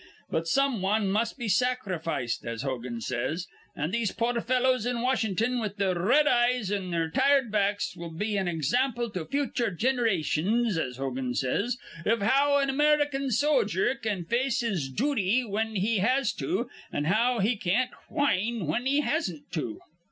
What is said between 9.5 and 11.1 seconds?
ginerations, as